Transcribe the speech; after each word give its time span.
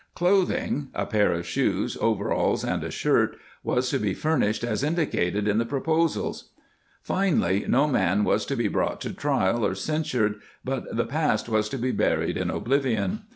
Clothing— 0.15 0.87
a 0.95 1.05
pair 1.05 1.31
of 1.31 1.45
shoes, 1.45 1.95
overalls, 2.01 2.63
and 2.65 2.83
a 2.83 2.89
shirt— 2.89 3.37
was 3.63 3.91
to 3.91 3.99
be 3.99 4.15
furnished 4.15 4.63
as 4.63 4.81
indicated 4.83 5.47
in 5.47 5.59
the 5.59 5.63
proposals. 5.65 6.49
Finally, 7.03 7.65
no 7.67 7.85
man 7.87 8.23
was 8.23 8.43
to 8.47 8.55
be 8.55 8.67
brought 8.67 8.99
to 9.01 9.13
trial 9.13 9.63
or 9.63 9.75
censured, 9.75 10.39
but 10.65 10.97
the 10.97 11.05
past 11.05 11.47
was 11.47 11.69
to 11.69 11.77
be 11.77 11.91
buried 11.91 12.35
in 12.35 12.49
oblivion. 12.49 13.25